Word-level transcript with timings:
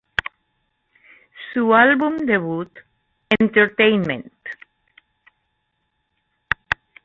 Su 1.53 1.75
álbum 1.75 2.17
debut, 2.25 2.71
"Entertainment! 3.37 4.33